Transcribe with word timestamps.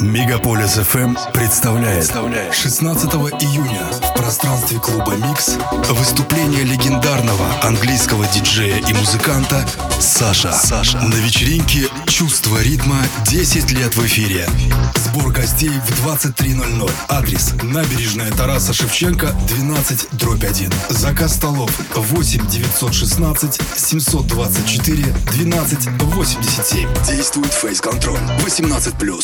Мегаполис 0.00 0.78
FM 0.78 1.02
эм 1.02 1.18
представляет 1.34 2.10
16 2.54 3.12
июня 3.42 3.82
в 3.92 4.14
пространстве 4.14 4.78
клуба 4.78 5.16
Микс 5.16 5.58
выступление 5.90 6.64
легендарного 6.64 7.46
английского 7.62 8.26
диджея 8.28 8.78
и 8.78 8.92
музыканта 8.94 9.66
Саша. 10.00 10.50
Саша. 10.52 10.98
На 10.98 11.14
вечеринке 11.16 11.88
«Чувство 12.06 12.62
ритма» 12.62 12.96
10 13.26 13.70
лет 13.72 13.94
в 13.94 14.06
эфире. 14.06 14.48
Сбор 14.96 15.30
гостей 15.30 15.68
в 15.68 16.08
23.00. 16.08 16.90
Адрес 17.08 17.52
набережная 17.62 18.30
Тараса 18.32 18.72
Шевченко 18.72 19.34
12 19.46 20.08
дробь 20.12 20.44
1. 20.44 20.70
Заказ 20.88 21.34
столов 21.34 21.70
8 21.94 22.46
916 22.48 23.60
724 23.76 25.04
12 25.32 25.88
87. 26.00 26.88
Действует 27.06 27.52
фейс-контроль 27.52 28.18
18+. 28.38 29.22